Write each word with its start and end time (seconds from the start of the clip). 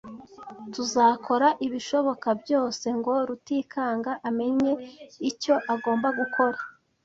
Tuzakora 0.73 1.47
ibishoboka 1.65 2.27
byose 2.41 2.85
ngo 2.97 3.13
Rutikanga 3.27 4.11
amenye 4.29 4.71
icyo 5.29 5.53
agomba 5.73 6.07
gukora. 6.19 6.59